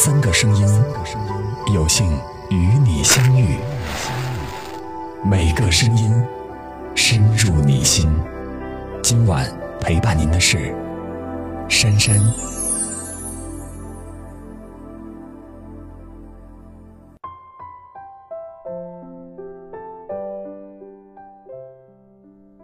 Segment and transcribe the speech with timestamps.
[0.00, 0.64] 三个声音，
[1.74, 2.08] 有幸
[2.50, 2.54] 与
[2.84, 3.58] 你相遇。
[5.24, 6.24] 每个声音
[6.94, 8.08] 深入你心。
[9.02, 9.44] 今晚
[9.80, 10.72] 陪伴您的是
[11.68, 12.16] 珊珊。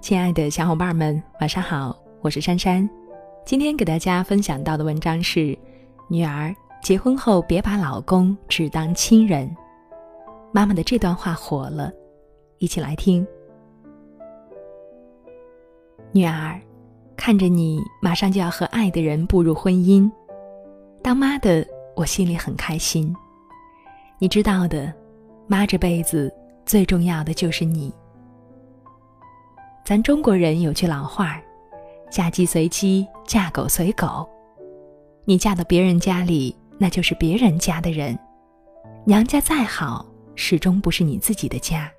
[0.00, 2.90] 亲爱的小伙伴们，晚上好，我是珊珊。
[3.46, 5.56] 今天给大家分享到的文章是：
[6.08, 6.52] 女儿
[6.82, 9.48] 结婚后别把老公只当亲人。
[10.52, 11.92] 妈妈的这段话火了，
[12.58, 13.26] 一起来听。
[16.12, 16.60] 女儿，
[17.16, 20.10] 看着你马上就要和爱的人步入婚姻，
[21.02, 23.14] 当妈的我心里很开心。
[24.18, 24.92] 你知道的，
[25.46, 26.32] 妈这辈子
[26.66, 27.94] 最重要的就是你。
[29.84, 31.40] 咱中国人有句老话
[32.10, 34.28] 嫁鸡随鸡，嫁狗随狗。
[35.24, 38.18] 你嫁到别人家里，那就是别人家的人。
[39.04, 41.92] 娘家再好，始终不是你自己的家。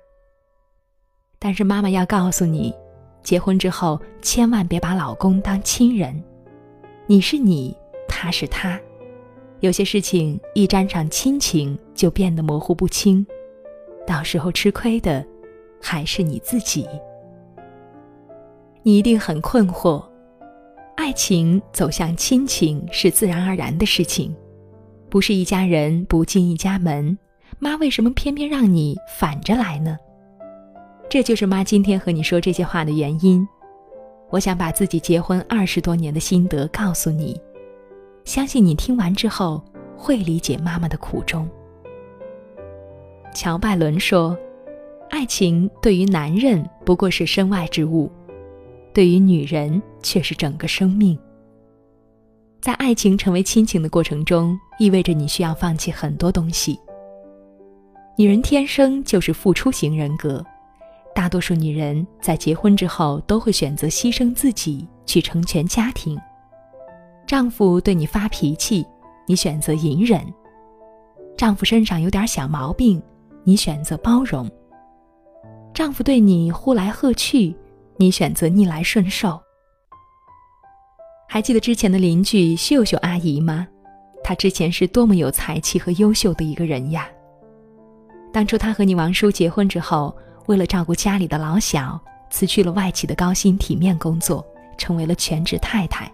[1.38, 2.74] 但是妈妈要告诉你，
[3.22, 6.20] 结婚之后千万别把老公当亲人。
[7.06, 7.76] 你是你，
[8.08, 8.78] 他是他。
[9.60, 13.24] 有些事情一沾上亲情，就变得模糊不清，
[14.04, 15.24] 到时候吃亏的
[15.80, 16.88] 还是你自己。
[18.82, 20.04] 你一定很困惑，
[20.96, 24.34] 爱情走向亲情是自然而然的事情，
[25.12, 27.18] 不是一家人不进一家门。
[27.58, 29.98] 妈为什么偏偏让你反着来呢？
[31.10, 33.46] 这就是妈今天和你说这些话的原因。
[34.30, 37.38] 我想把自己结婚二十多年的心得告诉你，
[38.24, 39.62] 相信你听完之后
[39.98, 41.46] 会理解妈妈的苦衷。
[43.34, 44.34] 乔拜伦说
[45.12, 48.10] ：“爱情对于男人不过是身外之物。”
[48.94, 51.18] 对于女人却是整个生命。
[52.62, 56.78] 在爱情成为亲情的过程中，意味着你需要放弃很多东西。
[58.16, 60.44] 女人天生就是付出型人格，
[61.12, 66.16] 大多数女人在结婚之后都会选择牺牲自己去成全家庭。
[67.26, 68.86] 丈夫对你发脾气，
[69.26, 70.20] 你选择隐忍；
[71.36, 73.02] 丈夫身上有点小毛病，
[73.42, 74.46] 你选择包容；
[75.74, 77.56] 丈夫对你呼来喝去。
[77.96, 79.41] 你选择逆来顺受。
[81.32, 83.66] 还记得之前的邻居秀秀阿姨吗？
[84.22, 87.08] 她之前是多么有才气和优秀的一个人呀！
[88.30, 91.98] 当初她和你王叔结婚之后，为了照顾家里的老小，
[92.28, 96.06] 辞去了外企的高薪体面工作，成为了全职太太。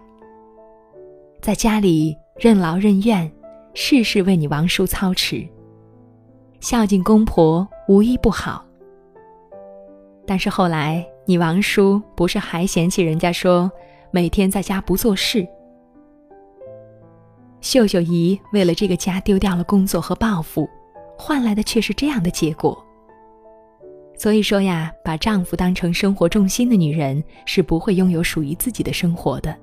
[1.41, 3.29] 在家里任劳任怨，
[3.73, 5.45] 事事为你王叔操持，
[6.61, 8.65] 孝敬公婆无一不好。
[10.25, 13.69] 但是后来，你王叔不是还嫌弃人家说
[14.11, 15.47] 每天在家不做事？
[17.61, 20.67] 秀秀姨为了这个家丢掉了工作和抱负，
[21.17, 22.81] 换来的却是这样的结果。
[24.15, 29.55] 所以说呀，把丈夫当成生活重心的女人是不会拥有属于自己的生活的。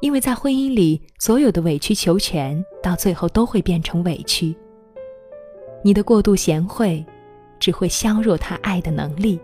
[0.00, 4.54] 因为在婚姻里，所有的委曲求全到最后都会变成委屈。
[5.82, 7.04] 你的过度贤惠。
[7.60, 9.38] 只会削弱他爱的能力，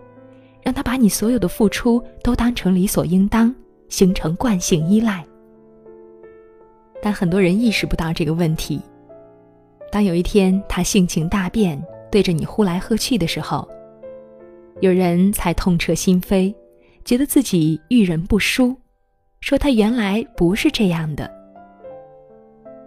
[0.62, 3.54] 让他把你所有的付出都当成理所应当，
[3.88, 5.24] 形成惯性依赖。
[7.00, 8.80] 但很多人意识不到这个问题。
[9.91, 13.66] 当有一天他性情大变，对着你呼来喝去的时候，
[14.80, 16.54] 有人才痛彻心扉，
[17.04, 18.76] 觉得自己遇人不淑，
[19.40, 21.30] 说他原来不是这样的。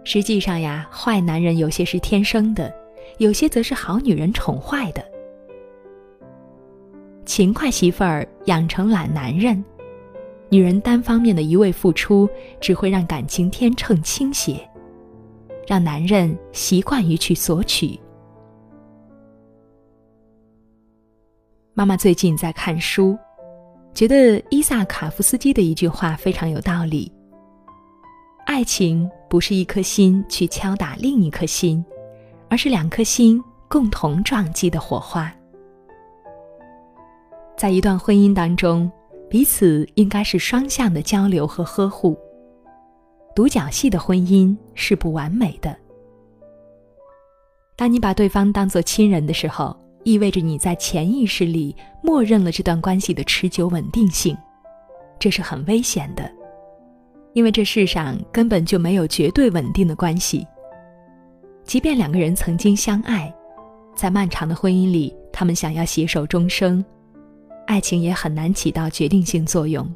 [0.04, 2.72] 实际上呀，坏男人有些是天生的，
[3.18, 5.04] 有些则是好女人宠坏的。
[7.34, 9.64] 勤快媳妇儿养成懒男人，
[10.50, 12.28] 女人单方面的一味付出，
[12.60, 14.68] 只会让感情天秤倾斜，
[15.66, 17.98] 让男人习惯于去索取。
[21.72, 23.16] 妈妈最近在看书，
[23.94, 27.10] 觉得伊萨卡夫斯基的一句话非常有道理：
[28.44, 31.82] 爱情不是一颗心去敲打另一颗心，
[32.50, 35.34] 而是两颗心共同撞击的火花。
[37.62, 38.90] 在一段婚姻当中，
[39.30, 42.18] 彼此应该是双向的交流和呵护。
[43.36, 45.72] 独角戏的婚姻是不完美的。
[47.76, 51.72] 当你把对方当做亲人的时候，意味着你在潜意识里
[52.02, 54.36] 默认了这段关系的持久稳定性，
[55.20, 56.28] 这是很危险的，
[57.32, 60.44] 因为这世上根本就没有绝对稳定的关系。
[61.62, 63.32] 即便两个人曾经相爱，
[63.94, 66.84] 在漫长的婚姻里，他们想要携手终生。
[67.66, 69.88] 爱情也很难起到决定性作用。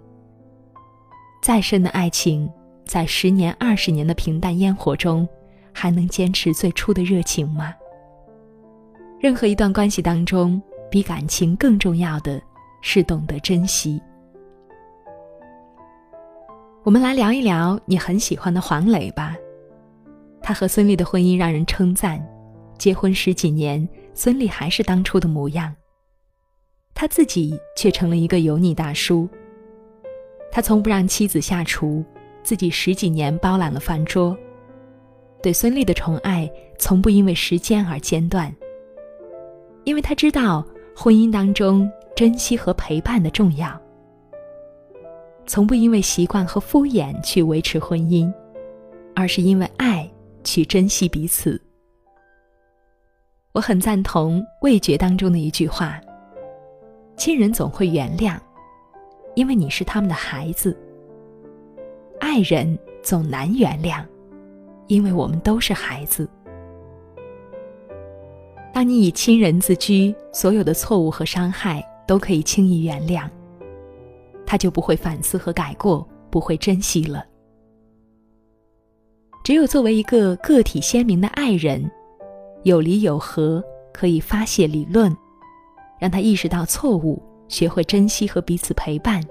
[1.43, 2.51] 再深的爱情，
[2.85, 5.29] 在十年、二十年的平淡烟火中，
[5.73, 7.75] 还能坚持最初的热情吗？
[9.21, 10.61] 任何一段关系当中，
[10.91, 12.41] 比感情更重要的
[12.83, 14.01] 是懂得珍惜。
[16.83, 19.37] 我们来聊一聊你很喜欢的黄磊吧。
[20.43, 22.25] 他和孙俪的婚姻让人称赞，
[22.79, 25.75] 结婚十几年，孙俪还是当初的模样。
[26.97, 29.29] 他自己却成了一个油腻大叔。
[30.51, 32.03] 他从不让妻子下厨，
[32.43, 34.37] 自己十几年包揽了饭桌。
[35.43, 38.53] 对孙俪的宠爱从不因为时间而间断，
[39.85, 40.67] 因为他知道
[40.97, 43.79] 婚姻当中珍惜和陪伴的重要。
[45.47, 48.33] 从不因为习惯和敷衍去维持婚姻，
[49.15, 50.11] 而是因为爱
[50.43, 51.61] 去珍惜彼此。
[53.53, 56.01] 我很赞同味觉当中的一句话
[57.17, 58.39] ：“亲人总会原谅，
[59.35, 60.77] 因为你是他们的孩子；
[62.21, 64.05] 爱人总难原谅。”
[64.89, 66.29] 因为我们都是孩子。
[68.73, 73.29] 当你以亲人自居，所有的错误和伤害都可以轻易原谅，
[74.47, 77.27] 他就不会反思和改过，不会珍惜了。
[79.43, 81.91] 只有作为一个个体鲜明的爱人，
[82.63, 83.61] 有离有合，
[83.93, 85.13] 可以发泄理论，
[85.99, 89.23] 让他意识到错误，学会珍惜和彼此陪伴，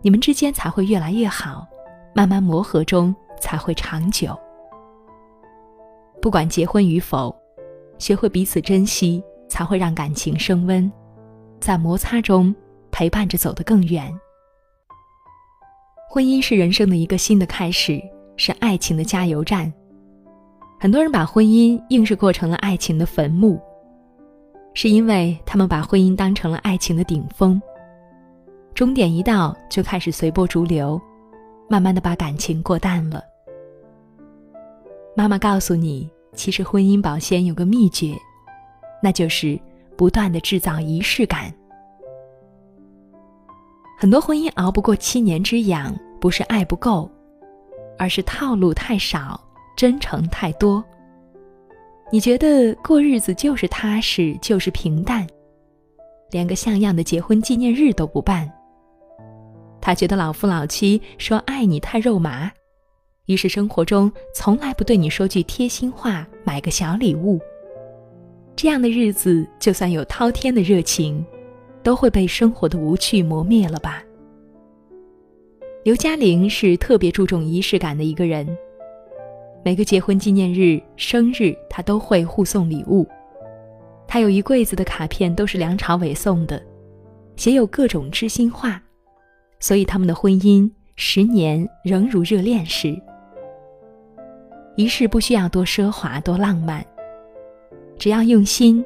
[0.00, 1.66] 你们之间才会越来越好，
[2.14, 3.14] 慢慢磨合中。
[3.42, 4.38] 才会长久。
[6.20, 7.34] 不管结婚与否，
[7.98, 10.90] 学会彼此珍惜，才会让感情升温，
[11.58, 12.54] 在摩擦中
[12.92, 14.16] 陪伴着走得更远。
[16.08, 18.00] 婚姻是人生的一个新的开始，
[18.36, 19.72] 是爱情的加油站。
[20.78, 23.60] 很多人把婚姻硬是过成了爱情的坟墓，
[24.74, 27.60] 是因为他们把婚姻当成了爱情的顶峰，
[28.74, 31.00] 终点一到就开始随波逐流，
[31.68, 33.22] 慢慢的把感情过淡了。
[35.14, 38.16] 妈妈告诉你，其实婚姻保鲜有个秘诀，
[39.02, 39.60] 那就是
[39.96, 41.52] 不断的制造仪式感。
[43.98, 47.08] 很多婚姻熬不过七年之痒，不是爱不够，
[47.98, 49.38] 而是套路太少，
[49.76, 50.82] 真诚太多。
[52.12, 55.26] 你觉得过日子就是踏实，就是平淡，
[56.30, 58.52] 连个像样的结婚纪念日都不办。
[59.80, 62.52] 他觉得老夫老妻说爱你太肉麻。
[63.24, 67.40] 于是生活中从来不对你说句贴心话，买个小礼物。
[68.54, 71.24] 这样的日子，就算有滔天的热情，
[71.82, 74.04] 都会被生活的无趣磨灭了吧？
[75.82, 78.46] 刘嘉玲是特别注重仪式感的一个人，
[79.64, 83.06] 每个结婚纪念日、生日，他都会互送礼物。
[84.08, 86.60] 他有一柜子的卡片，都是梁朝伟送的，
[87.36, 88.82] 写有各种知心话，
[89.60, 93.00] 所以他们的婚姻十年仍如热恋时。
[94.74, 96.84] 仪式不需要多奢华、多浪漫，
[97.96, 98.84] 只要用心，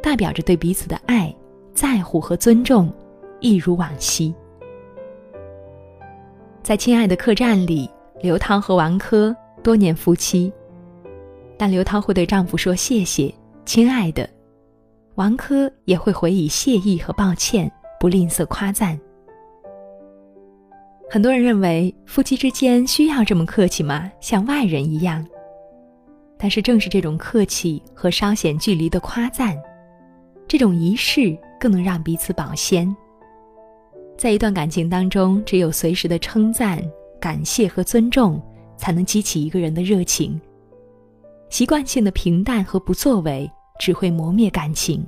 [0.00, 1.34] 代表着对彼此的爱、
[1.74, 2.92] 在乎和尊重，
[3.40, 4.32] 一如往昔。
[6.62, 7.90] 在《亲爱的客栈》里，
[8.22, 9.34] 刘涛和王珂
[9.66, 10.52] 多年夫妻，
[11.58, 13.34] 但刘涛会对丈夫说“谢谢，
[13.64, 14.30] 亲爱的”，
[15.16, 17.68] 王珂也会回以谢意和抱歉，
[17.98, 18.96] 不吝啬夸赞。
[21.10, 24.08] 很多人认为夫妻之间需要这么客气吗？
[24.20, 25.26] 像外人一样。
[26.38, 29.60] 但是正是这种客气和稍显距离的夸赞，
[30.46, 32.96] 这种仪式更能让彼此保鲜。
[34.16, 36.80] 在一段感情当中，只有随时的称赞、
[37.18, 38.40] 感谢和尊重，
[38.76, 40.40] 才能激起一个人的热情。
[41.48, 45.04] 习惯性的平淡和不作为，只会磨灭感情。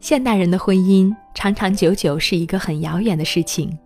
[0.00, 3.76] 现代人的婚姻长长久久是一个很遥远的事情。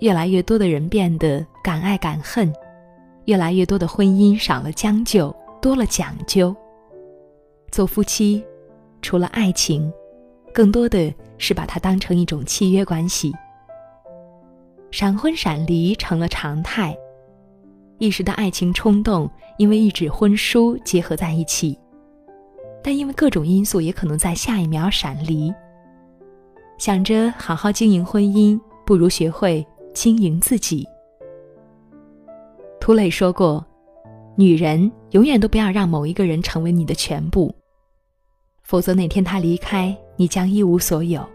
[0.00, 2.52] 越来越多的人变得敢爱敢恨，
[3.26, 6.54] 越来越多的婚姻少了将就，多了讲究。
[7.70, 8.44] 做夫妻，
[9.02, 9.92] 除了爱情，
[10.52, 13.32] 更多的是把它当成一种契约关系。
[14.94, 16.96] 闪婚闪离成了常态，
[17.98, 21.76] 一时的爱情冲动因为一纸婚书结合在一起。
[22.80, 25.52] 但因为各种因素，也可能在下一秒闪离。
[26.78, 30.86] 想着好好经营婚姻，不如学会经营自己。
[32.80, 33.66] 涂磊说过
[34.38, 37.52] ：“女人永远都不要让某一个人成为你的全部，
[38.62, 41.28] 否则哪天他离开，你将一无所有。”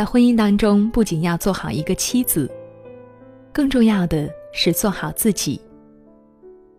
[0.00, 2.50] 在婚姻当中，不仅要做好一个妻子，
[3.52, 5.60] 更重要的是做好自己。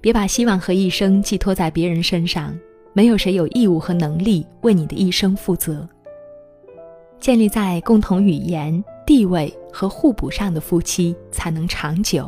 [0.02, 2.58] 别把希望和一生寄托在别人身上，
[2.94, 5.88] 没有谁有义务和能力为你的一生负责。
[7.20, 12.28] 建立在共同语言、地位和互补上的夫妻才能长久。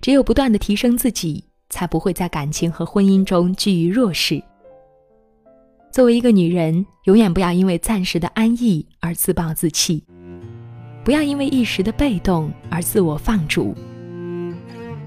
[0.00, 4.42] 只有不断的提升自己，才不会在感情和婚姻中居于弱势。
[5.96, 10.04] 作为一个女人，永远不要因为暂时的安逸而自暴自弃，
[11.02, 13.74] 不要因为一时的被动而自我放逐。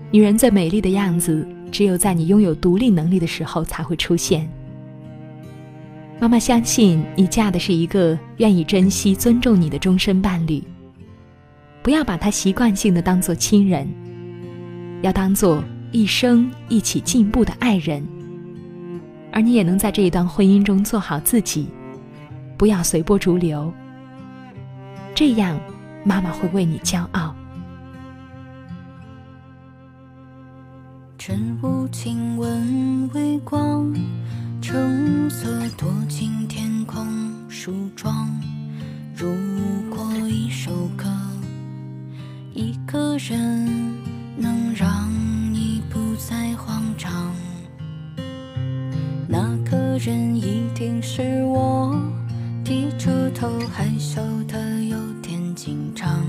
[0.09, 4.49] 女人最美丽的样子，只有在你拥有独立能力的时候才会出现。
[6.19, 10.59] 妈妈相信你嫁的是一个愿意珍惜、尊重你的终身伴侣，
[11.83, 13.87] 不要把他习惯性的当做亲人，
[15.03, 18.03] 要当做一生一起进步的爱人。
[19.31, 21.69] 而你也能在这一段婚姻中做好自己，
[22.57, 23.71] 不要随波逐流。
[25.15, 25.59] 这样，
[26.03, 27.35] 妈妈会为你骄傲。
[31.17, 33.93] 晨雾轻吻微光，
[34.61, 37.05] 橙色躲进天空
[37.49, 38.29] 梳妆。
[39.15, 39.27] 如
[39.89, 41.05] 果一首歌，
[42.53, 43.67] 一个人
[44.37, 45.09] 能让
[49.99, 51.93] 人一定是我，
[52.63, 56.23] 低着头害羞的有点紧张，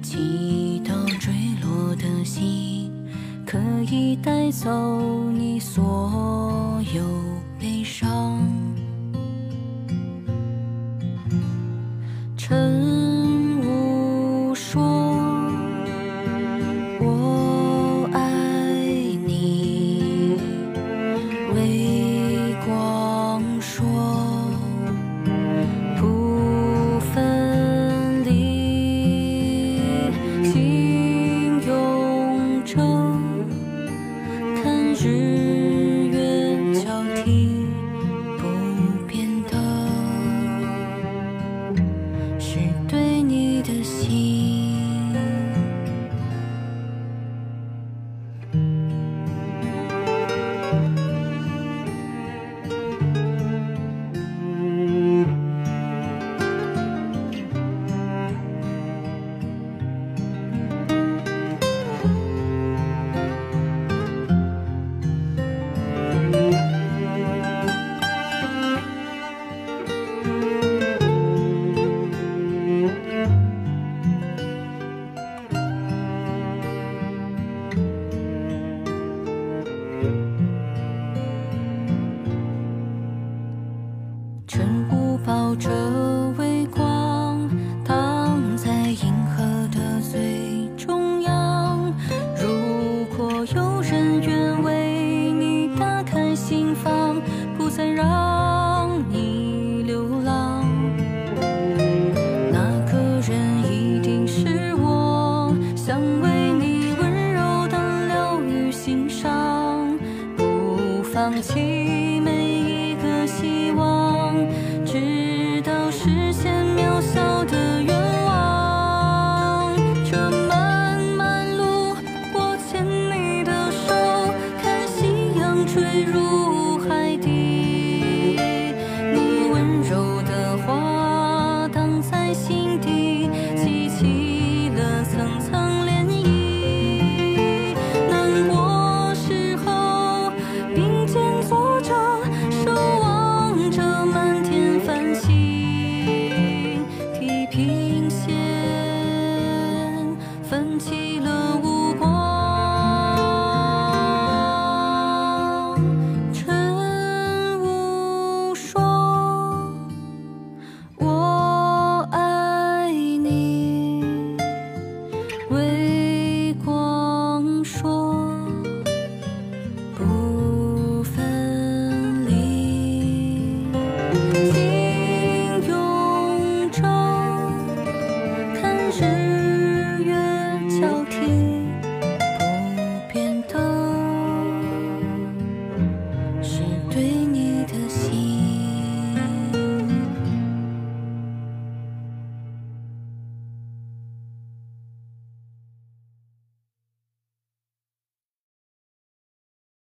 [0.00, 2.92] 祈祷坠落的心
[3.44, 3.58] 可
[3.90, 7.33] 以带走你所有。